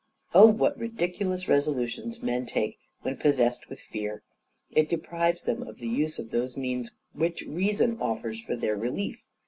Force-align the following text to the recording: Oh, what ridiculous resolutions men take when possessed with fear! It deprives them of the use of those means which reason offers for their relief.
Oh, 0.33 0.47
what 0.47 0.79
ridiculous 0.79 1.47
resolutions 1.47 2.23
men 2.23 2.47
take 2.47 2.79
when 3.03 3.17
possessed 3.17 3.69
with 3.69 3.79
fear! 3.79 4.23
It 4.71 4.89
deprives 4.89 5.43
them 5.43 5.61
of 5.61 5.77
the 5.77 5.89
use 5.89 6.17
of 6.17 6.31
those 6.31 6.57
means 6.57 6.89
which 7.13 7.41
reason 7.43 7.99
offers 8.01 8.41
for 8.41 8.55
their 8.55 8.75
relief. 8.75 9.21